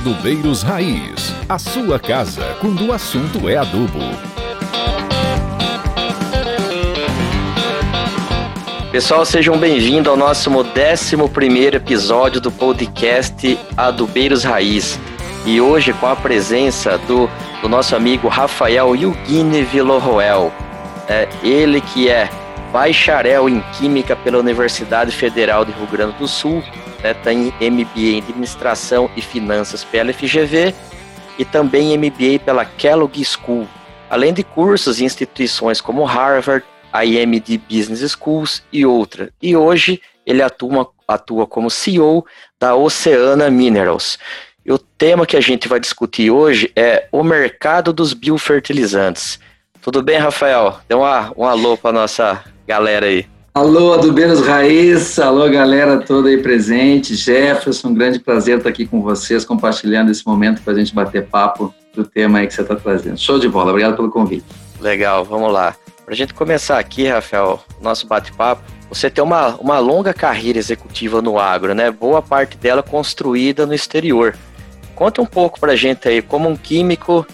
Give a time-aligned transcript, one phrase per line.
[0.00, 3.98] Adubeiros Raiz, a sua casa quando o assunto é adubo.
[8.92, 11.16] Pessoal, sejam bem-vindos ao nosso 11
[11.74, 15.00] episódio do podcast Adubeiros Raiz.
[15.44, 17.28] E hoje com a presença do,
[17.60, 20.52] do nosso amigo Rafael Yugine Villarroel.
[21.08, 22.30] É, ele que é
[22.72, 26.62] bacharel em Química pela Universidade Federal de Rio Grande do Sul,
[27.02, 30.74] né, tem MBA em Administração e Finanças pela FGV
[31.38, 33.66] e também MBA pela Kellogg School,
[34.10, 36.64] além de cursos em instituições como Harvard,
[37.04, 39.30] IMD Business Schools e outra.
[39.40, 42.26] E hoje ele atua, atua como CEO
[42.58, 44.18] da Oceana Minerals.
[44.64, 49.38] E o tema que a gente vai discutir hoje é o mercado dos biofertilizantes.
[49.80, 50.78] Tudo bem, Rafael?
[50.88, 53.26] Dê uma, um alô para nossa galera aí.
[53.54, 57.16] Alô, Adubeiros Raiz, alô, galera toda aí presente.
[57.16, 61.26] Jefferson, um grande prazer estar aqui com vocês, compartilhando esse momento para a gente bater
[61.26, 63.18] papo do tema aí que você está trazendo.
[63.18, 64.44] Show de bola, obrigado pelo convite.
[64.80, 65.74] Legal, vamos lá.
[66.04, 71.20] Para a gente começar aqui, Rafael, nosso bate-papo, você tem uma, uma longa carreira executiva
[71.20, 71.90] no agro, né?
[71.90, 74.36] Boa parte dela construída no exterior.
[74.94, 77.26] Conta um pouco para a gente aí, como um químico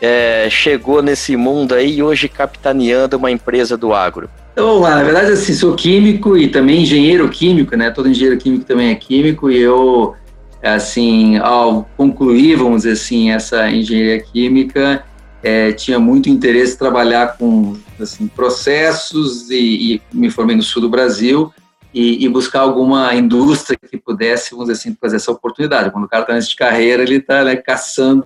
[0.00, 4.30] é, chegou nesse mundo aí e hoje capitaneando uma empresa do agro.
[4.54, 7.90] Então, vamos lá, na verdade, assim, sou químico e também engenheiro químico, né?
[7.90, 10.14] Todo engenheiro químico também é químico e eu,
[10.62, 15.04] assim, ao concluir, vamos dizer assim, essa engenharia química,
[15.42, 20.82] é, tinha muito interesse em trabalhar com, assim, processos e, e me formei no sul
[20.82, 21.52] do Brasil
[21.92, 25.90] e, e, buscar alguma indústria que pudesse, vamos dizer assim, fazer essa oportunidade.
[25.90, 28.24] Quando o cara está nessa carreira, ele está né, caçando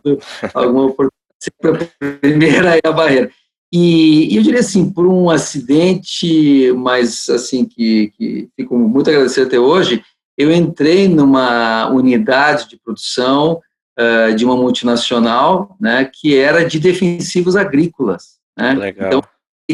[0.52, 1.16] alguma oportunidade.
[1.40, 3.30] Sempre a primeira é a barreira.
[3.72, 9.46] E, e, eu diria assim, por um acidente, mas assim, que, que fico muito agradecido
[9.46, 10.02] até hoje,
[10.38, 13.60] eu entrei numa unidade de produção
[13.98, 18.72] uh, de uma multinacional, né, que era de defensivos agrícolas, né?
[18.74, 19.08] Legal.
[19.08, 19.22] Então,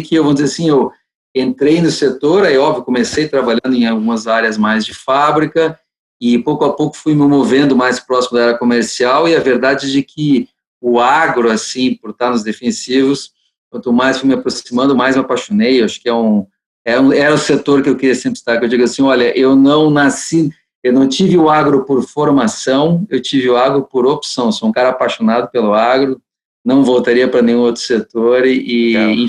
[0.02, 0.90] que eu vou dizer assim, eu
[1.34, 5.78] entrei no setor, aí óbvio, comecei trabalhando em algumas áreas mais de fábrica
[6.20, 9.86] e pouco a pouco fui me movendo mais próximo da área comercial e a verdade
[9.86, 10.48] é de que
[10.80, 13.32] o agro, assim, por estar nos defensivos,
[13.74, 15.82] Quanto mais fui me aproximando, mais me apaixonei.
[15.82, 16.46] Acho que é um,
[16.84, 18.56] é um, era o setor que eu queria sempre estar.
[18.56, 20.48] Que eu digo assim, olha, eu não nasci,
[20.80, 24.52] eu não tive o agro por formação, eu tive o agro por opção.
[24.52, 26.22] Sou um cara apaixonado pelo agro,
[26.64, 29.28] não voltaria para nenhum outro setor e, e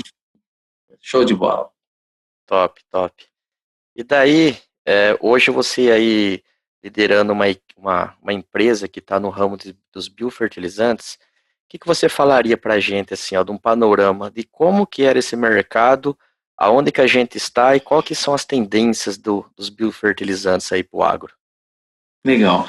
[1.00, 1.68] show de bola.
[2.46, 3.24] Top, top.
[3.96, 6.40] E daí, é, hoje você aí
[6.84, 7.46] liderando uma,
[7.76, 11.18] uma, uma empresa que está no ramo de, dos biofertilizantes,
[11.68, 15.02] que, que você falaria para a gente, assim, ó, de um panorama de como que
[15.02, 16.16] era esse mercado,
[16.56, 20.82] aonde que a gente está e quais que são as tendências do, dos biofertilizantes aí
[20.82, 21.32] para o agro?
[22.24, 22.68] Legal.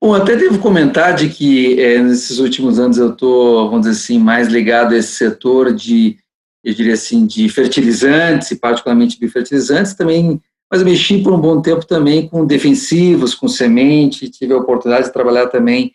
[0.00, 4.18] Bom, até devo comentar de que é, nesses últimos anos eu estou, vamos dizer assim,
[4.18, 6.18] mais ligado a esse setor de,
[6.62, 10.40] eu diria assim, de fertilizantes, e particularmente biofertilizantes, também,
[10.70, 15.06] mas eu mexi por um bom tempo também com defensivos, com semente, tive a oportunidade
[15.06, 15.94] de trabalhar também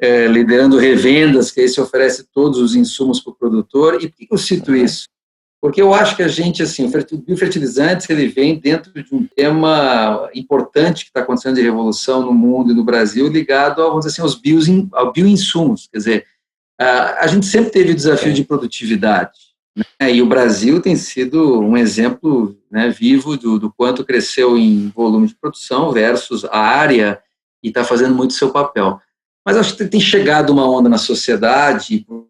[0.00, 4.02] é, liderando revendas, que aí se oferece todos os insumos para o produtor.
[4.02, 5.08] E por que eu cito isso?
[5.60, 10.30] Porque eu acho que a gente, assim, o biofertilizantes, ele vem dentro de um tema
[10.34, 14.22] importante que está acontecendo de revolução no mundo e no Brasil, ligado, vamos dizer assim,
[14.22, 15.86] aos, bios, ao bioinsumos.
[15.92, 16.26] Quer dizer,
[16.80, 19.38] a, a gente sempre teve o desafio de produtividade,
[19.76, 20.10] né?
[20.14, 25.28] e o Brasil tem sido um exemplo né, vivo do, do quanto cresceu em volume
[25.28, 27.20] de produção versus a área
[27.62, 28.98] e está fazendo muito seu papel.
[29.44, 32.28] Mas acho que tem chegado uma onda na sociedade, por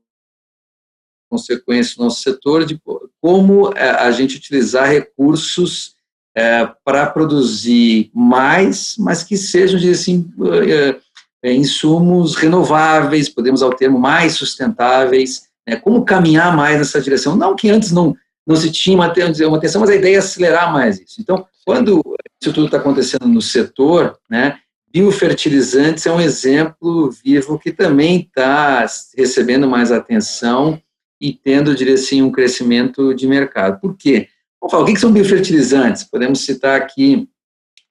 [1.31, 2.81] consequência do nosso setor, de
[3.21, 5.95] como é, a gente utilizar recursos
[6.35, 10.29] é, para produzir mais, mas que sejam, assim,
[10.69, 10.97] é,
[11.43, 17.37] é, insumos renováveis, podemos ao termo mais sustentáveis, né, como caminhar mais nessa direção.
[17.37, 18.17] Não que antes não,
[18.47, 21.21] não se tinha uma, uma atenção, mas a ideia é acelerar mais isso.
[21.21, 22.03] Então, quando
[22.43, 24.59] isso tudo está acontecendo no setor, né,
[24.93, 28.85] Biofertilizantes é um exemplo vivo que também está
[29.17, 30.81] recebendo mais atenção
[31.21, 33.81] e tendo, diria assim, um crescimento de mercado.
[33.81, 34.29] Por quê?
[34.61, 36.03] Vamos falar, o que são biofertilizantes?
[36.03, 37.29] Podemos citar aqui,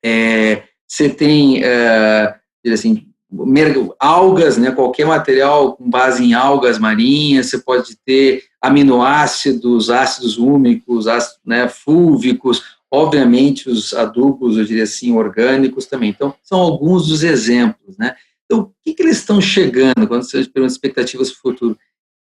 [0.04, 2.36] é, você tem, é,
[2.72, 3.08] assim,
[4.00, 11.08] algas, né, qualquer material com base em algas marinhas, você pode ter aminoácidos, ácidos úmicos,
[11.08, 16.10] ácidos né, fúlvicos, Obviamente, os adubos, eu diria assim, orgânicos também.
[16.10, 18.16] Então, são alguns dos exemplos, né?
[18.46, 21.78] Então, o que, que eles estão chegando quando você pergunta expectativas para o futuro?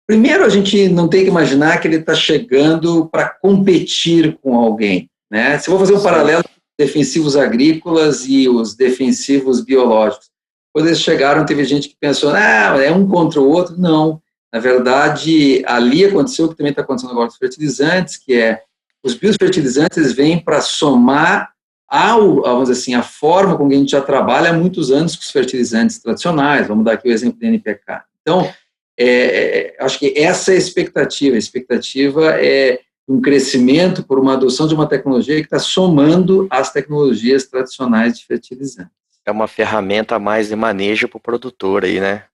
[0.07, 5.11] Primeiro, a gente não tem que imaginar que ele está chegando para competir com alguém,
[5.31, 5.59] né?
[5.59, 6.45] Se eu vou fazer um paralelo
[6.79, 10.31] defensivos agrícolas e os defensivos biológicos,
[10.73, 13.79] quando eles chegaram, teve gente que pensou, ah, é um contra o outro.
[13.79, 14.21] Não.
[14.53, 18.63] Na verdade, ali aconteceu o que também está acontecendo agora com os fertilizantes, que é
[19.03, 21.53] os biofertilizantes vêm para somar
[21.89, 25.15] ao, vamos dizer assim, a forma com que a gente já trabalha há muitos anos
[25.15, 26.67] com os fertilizantes tradicionais.
[26.67, 28.03] Vamos dar aqui o exemplo do NPK.
[28.23, 28.51] Então,
[28.99, 31.37] é, é, acho que essa é a expectativa.
[31.37, 36.73] A expectativa é um crescimento por uma adoção de uma tecnologia que está somando as
[36.73, 38.93] tecnologias tradicionais de fertilizantes.
[39.27, 42.25] É uma ferramenta a mais de manejo para o produtor aí, né?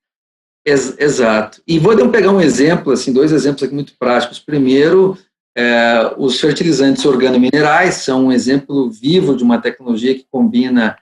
[0.65, 1.63] Ex exato.
[1.67, 4.39] E vou pegar um exemplo, assim, dois exemplos aqui muito práticos.
[4.39, 5.19] Primeiro,
[5.59, 10.97] é, os fertilizantes organominerais são um exemplo vivo de uma tecnologia que combina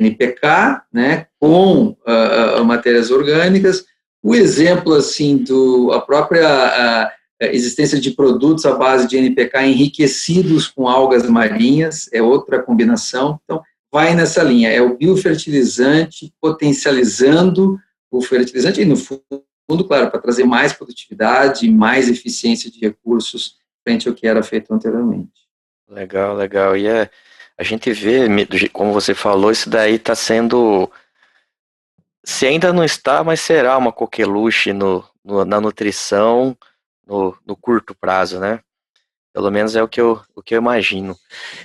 [0.00, 3.84] NPK, né, com uh, matérias orgânicas.
[4.20, 10.88] O exemplo, assim, do a própria existência de produtos à base de NPK enriquecidos com
[10.88, 13.38] algas marinhas é outra combinação.
[13.44, 14.70] Então, vai nessa linha.
[14.70, 17.78] É o biofertilizante potencializando
[18.10, 24.08] o fertilizante e, no fundo, claro, para trazer mais produtividade, mais eficiência de recursos frente
[24.08, 25.48] ao que era feito anteriormente.
[25.88, 26.76] Legal, legal.
[26.76, 27.10] E é,
[27.58, 28.26] a gente vê,
[28.72, 30.90] como você falou, isso daí está sendo.
[32.24, 36.56] Se ainda não está, mas será uma coqueluche no, no, na nutrição
[37.06, 38.60] no, no, curto prazo, né?
[39.32, 41.16] Pelo menos é o que eu, o que eu imagino.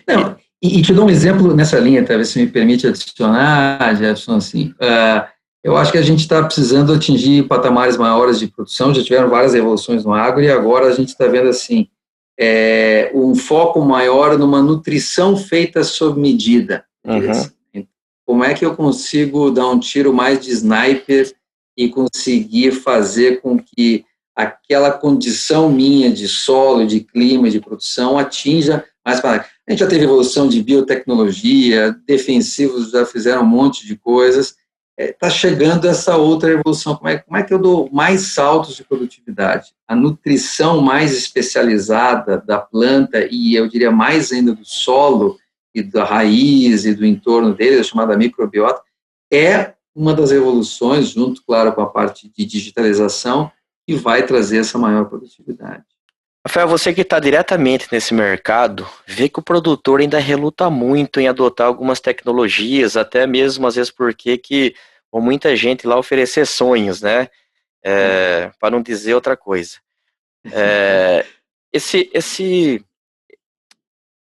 [0.07, 4.37] Não, e, e te dou um exemplo nessa linha, talvez se me permite adicionar, Jefferson,
[4.37, 4.73] assim.
[4.81, 5.27] Uh,
[5.63, 9.55] eu acho que a gente está precisando atingir patamares maiores de produção, já tiveram várias
[9.55, 11.87] evoluções no agro e agora a gente está vendo assim
[12.39, 16.85] é, um foco maior numa nutrição feita sob medida.
[17.05, 17.83] Uhum.
[18.25, 21.33] Como é que eu consigo dar um tiro mais de sniper
[21.77, 24.03] e conseguir fazer com que
[24.35, 29.45] aquela condição minha de solo, de clima, de produção atinja mais para.
[29.67, 34.55] A gente já teve evolução de biotecnologia, defensivos já fizeram um monte de coisas
[34.97, 36.95] está é, tá chegando essa outra evolução.
[36.95, 39.73] Como é, como é que eu dou mais saltos de produtividade?
[39.87, 45.37] A nutrição mais especializada da planta e eu diria mais ainda do solo
[45.73, 48.81] e da raiz e do entorno dele, a chamada microbiota,
[49.31, 53.51] é uma das evoluções, junto, claro, com a parte de digitalização,
[53.85, 55.83] que vai trazer essa maior produtividade.
[56.47, 61.27] Rafael, você que está diretamente nesse mercado, vê que o produtor ainda reluta muito em
[61.27, 64.75] adotar algumas tecnologias, até mesmo às vezes porque que
[65.09, 67.29] com muita gente lá oferecer sonhos, né?
[67.83, 69.77] É, para não dizer outra coisa.
[70.51, 71.25] É,
[71.73, 72.85] esse, esse,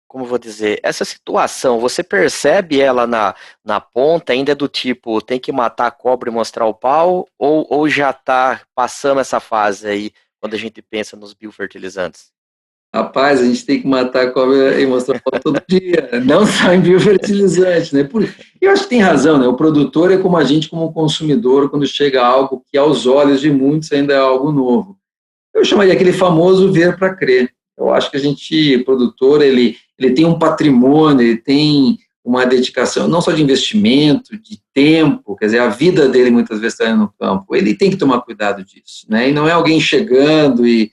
[0.08, 5.20] como vou dizer, essa situação, você percebe ela na, na ponta ainda é do tipo,
[5.20, 9.38] tem que matar a cobra e mostrar o pau, ou, ou já está passando essa
[9.38, 10.12] fase aí?
[10.46, 12.30] Quando a gente pensa nos biofertilizantes?
[12.94, 16.80] Rapaz, a gente tem que matar a cobra e mostrar todo dia, não só em
[16.80, 18.04] biofertilizante, né?
[18.04, 18.22] Por,
[18.60, 19.46] eu acho que tem razão, né?
[19.48, 23.50] O produtor é como a gente, como consumidor, quando chega algo que aos olhos de
[23.50, 24.96] muitos ainda é algo novo.
[25.52, 27.50] Eu chamaria aquele famoso ver para crer.
[27.76, 33.06] Eu acho que a gente, produtor, ele, ele tem um patrimônio, ele tem uma dedicação
[33.06, 37.08] não só de investimento, de tempo, quer dizer, a vida dele muitas vezes está no
[37.20, 37.54] campo.
[37.54, 39.30] Ele tem que tomar cuidado disso, né?
[39.30, 40.90] E não é alguém chegando e,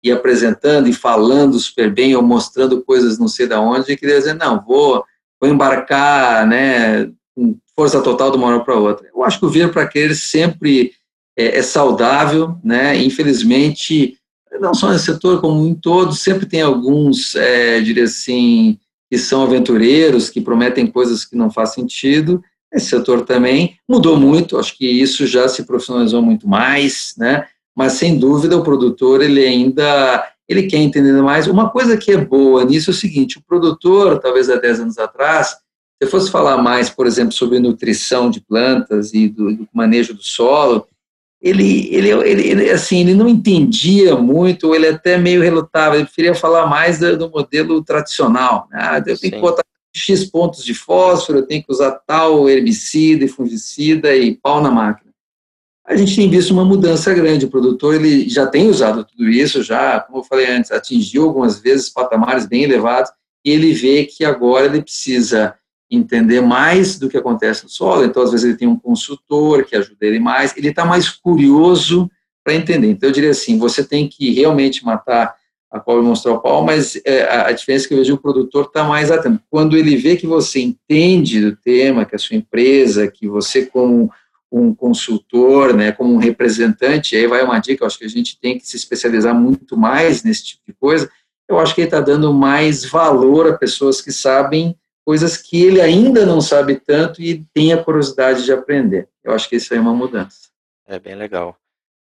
[0.00, 4.18] e apresentando e falando super bem ou mostrando coisas não sei da onde e querer
[4.18, 5.04] dizer, não, vou,
[5.40, 9.08] vou embarcar, né, com força total de uma hora para outra.
[9.12, 10.92] Eu acho que o vir para aquele sempre
[11.36, 12.96] é, é saudável, né?
[13.02, 14.16] Infelizmente,
[14.60, 18.78] não só nesse setor, como em todos, sempre tem alguns, é, diria assim,
[19.10, 22.42] que são aventureiros, que prometem coisas que não faz sentido.
[22.72, 27.46] Esse setor também mudou muito, acho que isso já se profissionalizou muito mais, né?
[27.74, 31.46] Mas sem dúvida o produtor ele ainda ele quer entender mais.
[31.46, 34.98] Uma coisa que é boa nisso é o seguinte: o produtor, talvez há 10 anos
[34.98, 35.56] atrás,
[36.02, 40.22] se fosse falar mais, por exemplo, sobre nutrição de plantas e do, do manejo do
[40.22, 40.86] solo,
[41.46, 46.34] ele, ele, ele, ele, assim, ele não entendia muito, ele até meio relutava, ele preferia
[46.34, 48.66] falar mais do, do modelo tradicional.
[48.70, 48.78] Né?
[48.82, 49.30] Ah, eu tenho Sim.
[49.30, 49.62] que botar
[49.94, 54.72] X pontos de fósforo, eu tenho que usar tal herbicida e fungicida e pau na
[54.72, 55.12] máquina.
[55.86, 59.62] A gente tem visto uma mudança grande, o produtor ele já tem usado tudo isso,
[59.62, 63.12] já, como eu falei antes, atingiu algumas vezes patamares bem elevados,
[63.44, 65.54] e ele vê que agora ele precisa
[65.90, 69.76] entender mais do que acontece no solo, então às vezes ele tem um consultor que
[69.76, 72.10] ajuda ele mais, ele está mais curioso
[72.42, 72.88] para entender.
[72.88, 75.34] Então eu diria assim, você tem que realmente matar
[75.70, 78.18] a cobra mostrar o pau, mas é, a, a diferença é que eu vejo o
[78.18, 79.40] produtor está mais atento.
[79.50, 84.10] Quando ele vê que você entende do tema, que a sua empresa, que você como
[84.50, 88.38] um consultor, né, como um representante, aí vai uma dica, eu acho que a gente
[88.40, 91.10] tem que se especializar muito mais nesse tipo de coisa,
[91.48, 94.76] eu acho que ele está dando mais valor a pessoas que sabem
[95.06, 99.08] coisas que ele ainda não sabe tanto e tem a curiosidade de aprender.
[99.22, 100.48] Eu acho que isso aí é uma mudança.
[100.84, 101.56] É bem legal.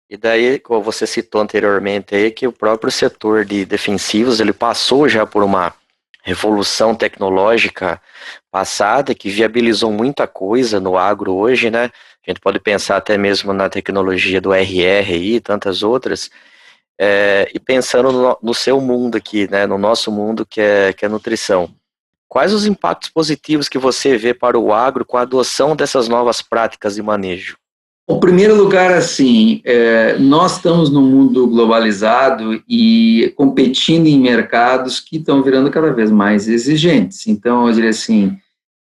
[0.10, 5.08] E daí, como você citou anteriormente aí, que o próprio setor de defensivos, ele passou
[5.08, 5.76] já por uma
[6.24, 8.02] revolução tecnológica
[8.50, 11.92] passada que viabilizou muita coisa no agro hoje, né?
[12.26, 16.32] A gente pode pensar até mesmo na tecnologia do RR e tantas outras.
[17.00, 21.06] É, e pensando no, no, seu mundo aqui, né, no nosso mundo que é, que
[21.06, 21.72] é nutrição.
[22.28, 26.42] Quais os impactos positivos que você vê para o agro com a adoção dessas novas
[26.42, 27.58] práticas de manejo?
[28.10, 35.18] Em primeiro lugar, assim, é, nós estamos num mundo globalizado e competindo em mercados que
[35.18, 37.28] estão virando cada vez mais exigentes.
[37.28, 38.38] Então, eu diria assim,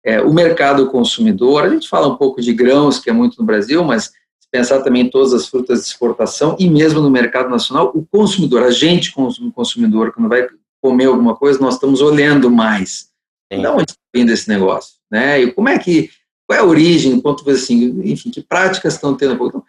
[0.05, 3.47] é, o mercado consumidor, a gente fala um pouco de grãos, que é muito no
[3.47, 4.07] Brasil, mas
[4.41, 8.05] se pensar também em todas as frutas de exportação e mesmo no mercado nacional, o
[8.05, 10.49] consumidor, a gente como consumidor, quando vai
[10.81, 13.12] comer alguma coisa, nós estamos olhando mais.
[13.53, 13.61] Sim.
[13.61, 14.95] De onde está vindo esse negócio?
[15.11, 15.43] Né?
[15.43, 16.11] E como é que
[16.47, 19.35] qual é a origem, ponto assim, enfim, que práticas estão tendo?
[19.35, 19.63] Então,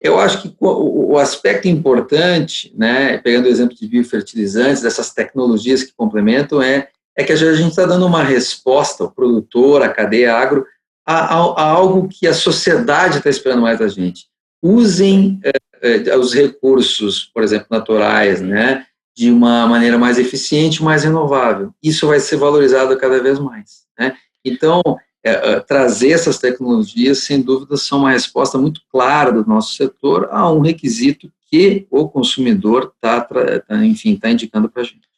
[0.00, 5.94] eu acho que o aspecto importante, né, pegando o exemplo de biofertilizantes, dessas tecnologias que
[5.96, 10.66] complementam, é, é que a gente está dando uma resposta ao produtor, à cadeia agro,
[11.06, 14.26] a, a, a algo que a sociedade está esperando mais da gente.
[14.62, 21.04] Usem é, é, os recursos, por exemplo, naturais, né, de uma maneira mais eficiente, mais
[21.04, 21.72] renovável.
[21.82, 23.84] Isso vai ser valorizado cada vez mais.
[23.98, 24.16] Né?
[24.44, 24.82] Então,
[25.24, 30.28] é, é, trazer essas tecnologias, sem dúvida, são uma resposta muito clara do nosso setor
[30.30, 35.08] a um requisito que o consumidor está, tá, enfim, está indicando para a gente.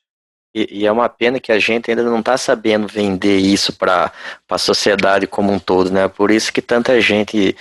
[0.54, 4.12] E, e, é uma pena que a gente ainda não está sabendo vender isso para
[4.48, 6.08] a sociedade como um todo, né?
[6.08, 7.54] Por isso que tanta gente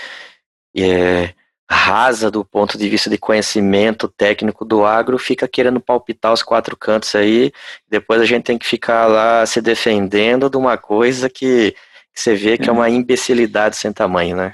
[0.76, 1.34] é,
[1.70, 6.78] rasa do ponto de vista de conhecimento técnico do agro fica querendo palpitar os quatro
[6.78, 7.52] cantos aí,
[7.90, 11.76] depois a gente tem que ficar lá se defendendo de uma coisa que
[12.14, 14.54] você vê que é, é uma imbecilidade sem tamanho, né?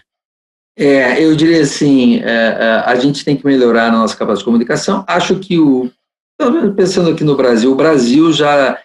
[0.78, 4.46] É, eu diria assim, é, é, a gente tem que melhorar a nossa capacidade de
[4.46, 5.04] comunicação.
[5.08, 5.92] Acho que o,
[6.76, 8.80] pensando aqui no Brasil, o Brasil já,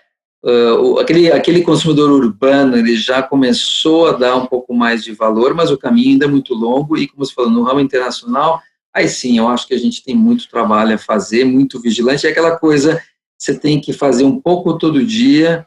[0.47, 5.55] uh, aquele, aquele consumidor urbano, ele já começou a dar um pouco mais de valor,
[5.55, 8.61] mas o caminho ainda é muito longo e, como você falou, no ramo internacional,
[8.95, 12.31] aí sim, eu acho que a gente tem muito trabalho a fazer, muito vigilante, é
[12.31, 13.03] aquela coisa,
[13.37, 15.67] você tem que fazer um pouco todo dia,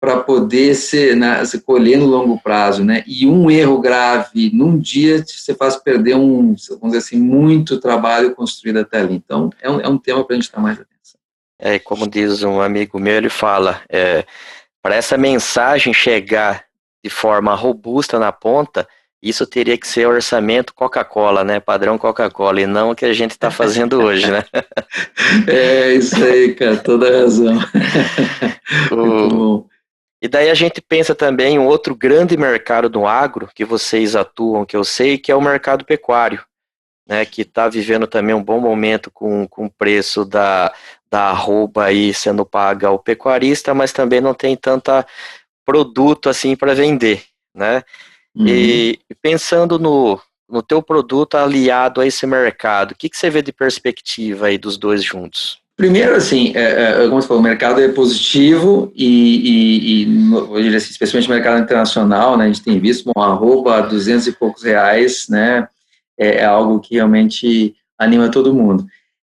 [0.00, 3.04] para poder ser, né, se colher no longo prazo, né?
[3.06, 8.34] E um erro grave num dia você faz perder um, vamos dizer assim, muito trabalho
[8.34, 9.14] construído até ali.
[9.14, 11.19] Então é um, é um tema para a gente estar mais atenção.
[11.60, 14.24] É como diz um amigo meu, ele fala, é,
[14.82, 16.64] para essa mensagem chegar
[17.04, 18.88] de forma robusta na ponta,
[19.22, 21.60] isso teria que ser orçamento Coca-Cola, né?
[21.60, 24.44] Padrão Coca-Cola, e não o que a gente está fazendo hoje, né?
[25.46, 27.58] é isso aí, cara, toda razão.
[28.92, 29.66] O.
[30.22, 34.14] E daí a gente pensa também em um outro grande mercado do agro que vocês
[34.14, 36.44] atuam, que eu sei, que é o mercado pecuário,
[37.10, 40.72] né, que está vivendo também um bom momento com, com o preço da,
[41.10, 45.04] da arroba aí sendo paga ao pecuarista, mas também não tem tanta
[45.66, 47.82] produto assim para vender, né?
[48.32, 48.46] Uhum.
[48.46, 53.42] E pensando no, no teu produto aliado a esse mercado, o que, que você vê
[53.42, 55.58] de perspectiva aí dos dois juntos?
[55.76, 60.90] Primeiro, assim, é, é, como você falou, o mercado é positivo e, e, e assim,
[60.90, 64.62] especialmente no mercado internacional, né, a gente tem visto uma roupa a 200 e poucos
[64.62, 65.66] reais, né,
[66.20, 68.84] é, é, algo que realmente anima todo mundo.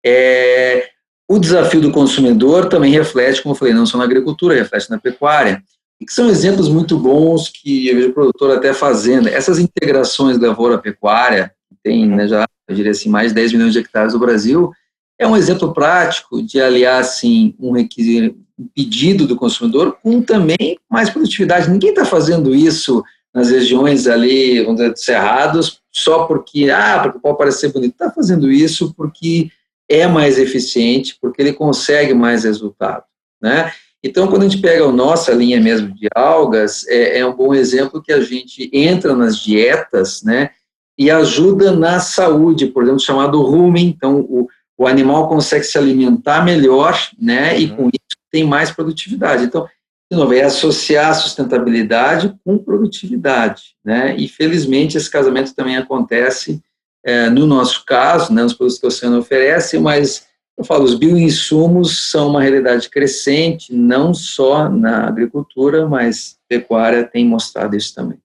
[0.06, 0.90] É,
[1.28, 5.00] o desafio do consumidor também reflete, como eu falei, não só na agricultura, reflete na
[5.00, 5.64] pecuária,
[6.00, 9.30] e que são exemplos muito bons que eu vejo o produtor até fazendo.
[9.30, 14.14] Essas integrações lavoura-pecuária, tem né, já, eu diria assim, mais de 10 milhões de hectares
[14.14, 14.72] no Brasil,
[15.18, 18.36] é um exemplo prático de aliar assim, um requisito,
[18.76, 21.70] pedido do consumidor com também mais produtividade.
[21.70, 27.38] Ninguém está fazendo isso nas regiões ali, vamos dizer, cerrados, só porque, ah, porque pode
[27.38, 27.92] parecer bonito.
[27.94, 29.50] Está fazendo isso porque
[29.90, 33.04] é mais eficiente, porque ele consegue mais resultado,
[33.42, 33.72] né?
[34.04, 37.54] Então, quando a gente pega a nossa linha mesmo de algas, é, é um bom
[37.54, 40.50] exemplo que a gente entra nas dietas, né,
[40.98, 43.88] e ajuda na saúde, por exemplo, chamado rumen.
[43.88, 47.58] Então, o, o animal consegue se alimentar melhor, né?
[47.58, 47.90] E com uhum.
[47.90, 49.44] isso tem mais produtividade.
[49.44, 49.68] Então,
[50.12, 54.14] de novo, é associar sustentabilidade com produtividade, né?
[54.18, 56.62] E felizmente esse casamento também acontece
[57.02, 58.44] é, no nosso caso, né?
[58.44, 60.28] Nos produtos que o oceano oferece, mas
[60.58, 67.26] eu falo, os bioinsumos são uma realidade crescente, não só na agricultura, mas pecuária tem
[67.26, 68.20] mostrado isso também.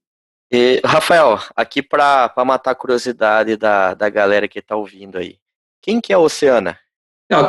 [0.51, 5.39] E, Rafael, aqui para matar a curiosidade da, da galera que está ouvindo aí.
[5.81, 6.77] Quem que é a Oceana?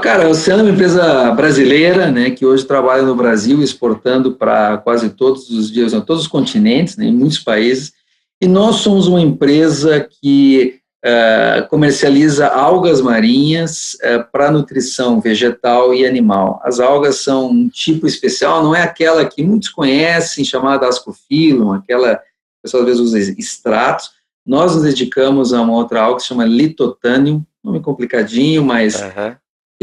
[0.01, 4.77] Cara, a Oceano é uma empresa brasileira, né, que hoje trabalha no Brasil, exportando para
[4.79, 7.93] quase todos os dias, todos os continentes, né, em muitos países.
[8.41, 16.07] E nós somos uma empresa que uh, comercializa algas marinhas uh, para nutrição vegetal e
[16.07, 16.59] animal.
[16.63, 22.15] As algas são um tipo especial, não é aquela que muitos conhecem, chamada ascophyllum, aquela
[22.15, 24.09] que o pessoal às vezes usa extratos.
[24.45, 29.35] Nós nos dedicamos a uma outra alga que se chama litotanium, nome complicadinho, mas uhum.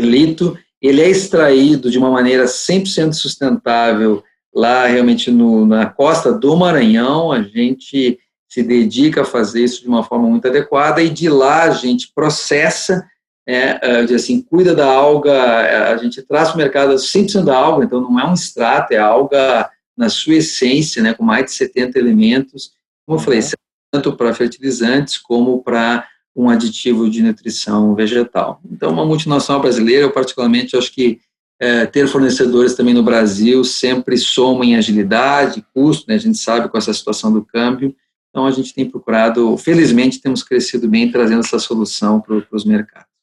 [0.02, 4.22] Lito, ele é extraído de uma maneira 100% sustentável
[4.54, 9.88] lá realmente no, na costa do Maranhão, a gente se dedica a fazer isso de
[9.88, 13.04] uma forma muito adequada e de lá a gente processa,
[13.48, 13.80] é,
[14.14, 18.00] assim, cuida da alga, é, a gente traz para o mercado 100% da alga, então
[18.00, 22.70] não é um extrato, é alga na sua essência, né, com mais de 70 elementos,
[23.04, 23.50] como eu falei, uhum.
[23.92, 26.06] tanto para fertilizantes como para
[26.36, 28.60] um aditivo de nutrição vegetal.
[28.70, 31.20] Então, uma multinacional brasileira, eu particularmente acho que
[31.60, 36.68] é, ter fornecedores também no Brasil sempre soma em agilidade, custo, né, a gente sabe
[36.68, 37.94] com essa situação do câmbio,
[38.34, 43.13] então, a gente tem procurado, felizmente, temos crescido bem trazendo essa solução para os mercados.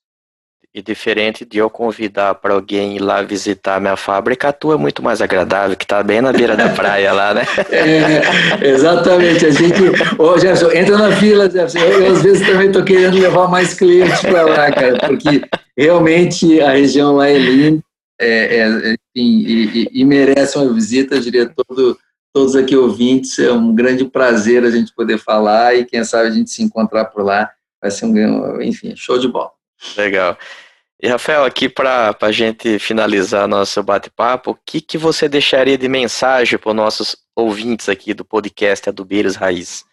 [0.73, 4.77] E diferente de eu convidar para alguém ir lá visitar minha fábrica, a tua é
[4.77, 7.43] muito mais agradável, que está bem na beira da praia lá, né?
[7.69, 9.45] É, exatamente.
[9.45, 9.81] A gente.
[10.17, 11.79] Ô, Jefferson, entra na fila, Jefferson.
[11.79, 15.41] Eu, às vezes, também estou querendo levar mais clientes para lá, cara, porque
[15.77, 17.83] realmente a região lá é linda
[18.21, 21.19] é, é, enfim, e, e, merece uma visita,
[21.55, 21.97] todo
[22.33, 23.39] todos aqui ouvintes.
[23.39, 27.05] É um grande prazer a gente poder falar e quem sabe a gente se encontrar
[27.05, 27.51] por lá.
[27.81, 29.51] Vai ser um, enfim, show de bola.
[29.97, 30.37] Legal.
[31.01, 35.89] E Rafael, aqui para a gente finalizar nosso bate-papo, o que, que você deixaria de
[35.89, 39.83] mensagem para os nossos ouvintes aqui do podcast Adubeiros Raiz?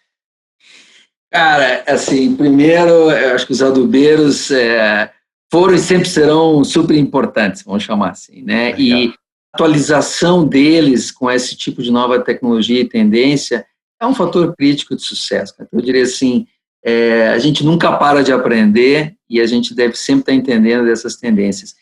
[1.33, 5.11] Cara, assim, primeiro, eu acho que os adubeiros é,
[5.50, 8.73] foram e sempre serão super importantes, vamos chamar assim, né?
[8.73, 8.78] Legal.
[8.78, 9.14] E
[9.54, 13.66] atualização deles com esse tipo de nova tecnologia e tendência
[14.00, 15.54] é um fator crítico de sucesso.
[15.73, 16.47] Eu diria assim,
[16.84, 21.17] é, a gente nunca para de aprender e a gente deve sempre estar entendendo dessas
[21.17, 21.75] tendências.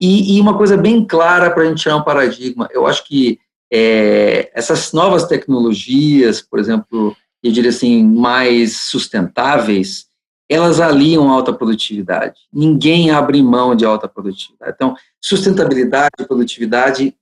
[0.00, 3.38] E, e uma coisa bem clara para a gente tirar um paradigma, eu acho que
[3.72, 10.06] é, essas novas tecnologias, por exemplo, eu diria assim, mais sustentáveis,
[10.48, 12.40] elas aliam alta produtividade.
[12.52, 14.72] Ninguém abre mão de alta produtividade.
[14.74, 17.16] Então, sustentabilidade e produtividade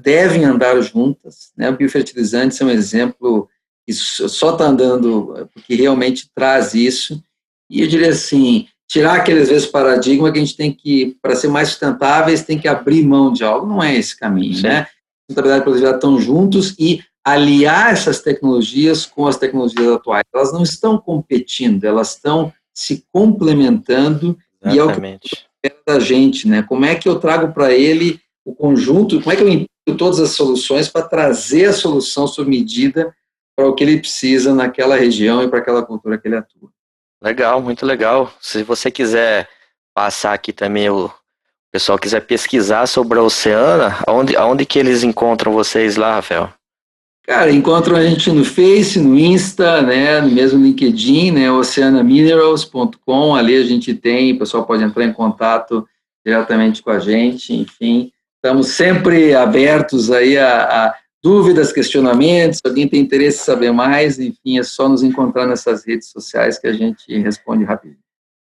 [0.00, 1.52] devem andar juntas.
[1.56, 1.68] Né?
[1.68, 3.48] O biofertilizante é um exemplo
[3.86, 7.22] que só está andando porque realmente traz isso.
[7.70, 11.46] E eu diria assim, tirar aqueles vezes paradigma que a gente tem que, para ser
[11.46, 13.66] mais sustentáveis, tem que abrir mão de algo.
[13.66, 14.62] Não é esse caminho, Sim.
[14.64, 14.88] né?
[15.28, 20.24] Sustentabilidade e produtividade estão juntos e aliar essas tecnologias com as tecnologias atuais.
[20.34, 25.28] Elas não estão competindo, elas estão se complementando Exatamente.
[25.62, 26.62] e é o que da gente, né?
[26.62, 30.18] Como é que eu trago para ele o conjunto, como é que eu implico todas
[30.18, 33.14] as soluções para trazer a solução sob medida
[33.54, 36.70] para o que ele precisa naquela região e para aquela cultura que ele atua.
[37.22, 38.32] Legal, muito legal.
[38.40, 39.48] Se você quiser
[39.94, 41.10] passar aqui também o
[41.72, 46.52] pessoal quiser pesquisar sobre a Oceana, aonde, aonde que eles encontram vocês lá, Rafael?
[47.24, 53.56] Cara, encontram a gente no Face, no Insta, né, no mesmo LinkedIn, né, oceanaminerals.com, ali
[53.56, 55.86] a gente tem, o pessoal pode entrar em contato
[56.26, 63.00] diretamente com a gente, enfim, estamos sempre abertos aí a, a dúvidas, questionamentos, alguém tem
[63.00, 67.16] interesse em saber mais, enfim, é só nos encontrar nessas redes sociais que a gente
[67.18, 67.98] responde rapidinho.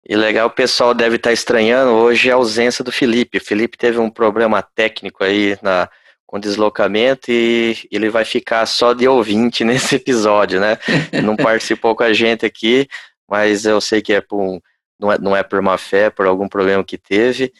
[0.09, 3.39] E legal, o pessoal deve estar estranhando hoje a ausência do Felipe.
[3.39, 5.89] O Felipe teve um problema técnico aí na,
[6.27, 10.79] com deslocamento e ele vai ficar só de ouvinte nesse episódio, né?
[11.23, 12.89] Não participou com a gente aqui,
[13.29, 14.61] mas eu sei que é por,
[14.99, 17.53] não, é, não é por má fé, por algum problema que teve.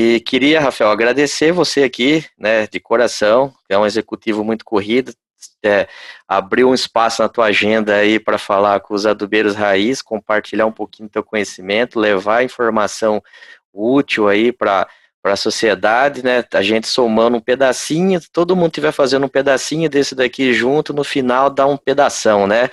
[0.00, 5.12] E queria, Rafael, agradecer você aqui, né, de coração, é um executivo muito corrido,
[5.60, 5.88] é,
[6.28, 10.72] abriu um espaço na tua agenda aí para falar com os adubeiros raiz, compartilhar um
[10.72, 13.20] pouquinho do teu conhecimento, levar informação
[13.74, 14.88] útil aí para
[15.22, 16.44] para a sociedade, né?
[16.52, 21.02] A gente somando um pedacinho, todo mundo tiver fazendo um pedacinho desse daqui junto, no
[21.02, 22.70] final dá um pedação, né?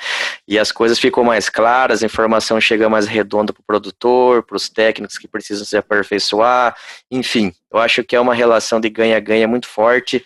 [0.48, 4.58] E as coisas ficam mais claras, a informação chega mais redonda para o produtor, para
[4.58, 6.76] os técnicos que precisam se aperfeiçoar,
[7.12, 10.24] enfim, eu acho que é uma relação de ganha-ganha muito forte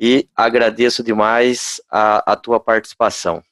[0.00, 3.42] e agradeço demais a, a tua participação.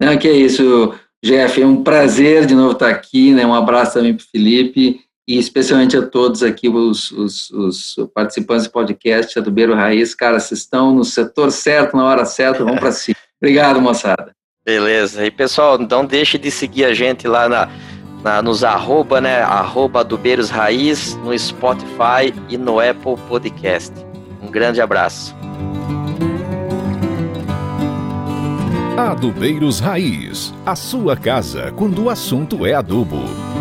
[0.00, 3.46] Não, que é isso, Jeff, é um prazer de novo estar aqui, né?
[3.46, 8.66] Um abraço também para o Felipe e especialmente a todos aqui, os, os, os participantes
[8.66, 10.14] do podcast, a do Beiro Raiz.
[10.14, 13.16] Cara, vocês estão no setor certo, na hora certa, vão para cima.
[13.42, 14.30] Obrigado, moçada.
[14.64, 15.26] Beleza.
[15.26, 17.68] E, pessoal, não deixe de seguir a gente lá na,
[18.22, 19.42] na, nos arroba, né?
[19.42, 23.92] Arroba Adubeiros Raiz, no Spotify e no Apple Podcast.
[24.40, 25.34] Um grande abraço.
[28.96, 33.55] Adubeiros Raiz, a sua casa quando o assunto é adubo.